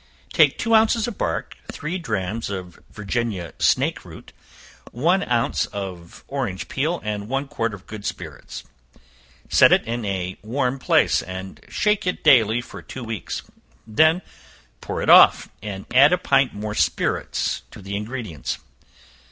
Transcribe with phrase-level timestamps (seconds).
[0.33, 4.33] Take two ounces of bark, three drachms of Virginia snake root,
[4.91, 8.63] one ounce of orange peel, and one quart of good spirits;
[9.47, 13.43] set it in a warm place, and shake it daily for two weeks;
[13.85, 14.23] then
[14.81, 18.57] pour it off, and add a pint more spirits to the ingredients.